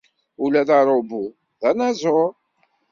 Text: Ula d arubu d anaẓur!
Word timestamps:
Ula 0.43 0.61
d 0.67 0.69
arubu 0.77 1.23
d 1.61 1.61
anaẓur! 1.69 2.31